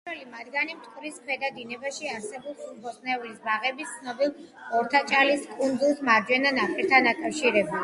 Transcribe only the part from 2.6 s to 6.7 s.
ხილ-ბოსტნეულის ბაღებით ცნობილ ორთაჭალის კუნძულს მარჯვენა